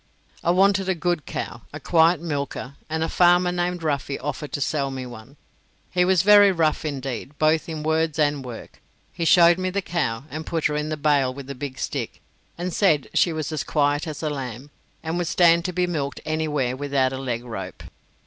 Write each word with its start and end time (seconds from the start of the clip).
I 0.43 0.49
wanted 0.49 0.89
a 0.89 0.95
good 0.95 1.27
cow, 1.27 1.61
a 1.71 1.79
quiet 1.79 2.19
milker, 2.19 2.73
and 2.89 3.03
a 3.03 3.07
farmer 3.07 3.51
named 3.51 3.83
Ruffy 3.83 4.17
offered 4.17 4.51
to 4.53 4.59
sell 4.59 4.89
me 4.89 5.05
one. 5.05 5.37
He 5.91 6.03
was 6.05 6.23
very 6.23 6.51
rough 6.51 6.83
indeed, 6.83 7.37
both 7.37 7.69
in 7.69 7.83
words 7.83 8.17
and 8.17 8.43
work. 8.43 8.81
He 9.13 9.25
showed 9.25 9.59
me 9.59 9.69
the 9.69 9.83
cow, 9.83 10.23
and 10.31 10.43
put 10.43 10.65
her 10.65 10.75
in 10.75 10.89
the 10.89 10.97
bail 10.97 11.31
with 11.31 11.51
a 11.51 11.53
big 11.53 11.77
stick; 11.77 12.19
said 12.69 13.09
she 13.13 13.31
was 13.31 13.51
as 13.51 13.63
quiet 13.63 14.07
as 14.07 14.23
a 14.23 14.29
lamb, 14.31 14.71
and 15.03 15.19
would 15.19 15.27
stand 15.27 15.65
to 15.65 15.71
be 15.71 15.85
milked 15.85 16.19
anywhere 16.25 16.75
without 16.75 17.13
a 17.13 17.19
leg 17.19 17.45
rope. 17.45 17.83